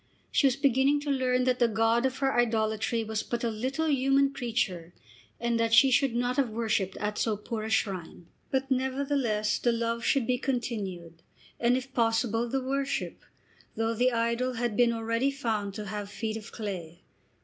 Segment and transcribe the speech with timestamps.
[0.31, 3.87] She was beginning to learn that the god of her idolatry was but a little
[3.87, 4.95] human creature,
[5.39, 8.25] and that she should not have worshipped at so poor a shrine.
[8.49, 11.21] But nevertheless the love should be continued,
[11.59, 13.23] and, if possible, the worship,
[13.75, 17.03] though the idol had been already found to have feet of clay.